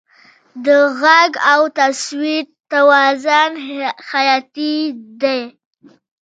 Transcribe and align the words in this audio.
د 0.65 0.67
غږ 1.01 1.31
او 1.53 1.61
تصویر 1.79 2.43
توازن 2.71 3.51
حیاتي 4.09 4.75
دی. 5.21 5.41